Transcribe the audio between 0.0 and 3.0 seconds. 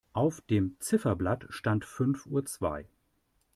Auf dem Ziffernblatt stand fünf Uhr zwei.